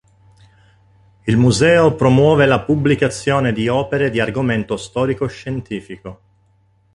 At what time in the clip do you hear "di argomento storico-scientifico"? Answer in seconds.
4.09-6.21